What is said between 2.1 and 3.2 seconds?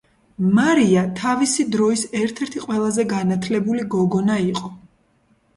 ერთ-ერთი ყველაზე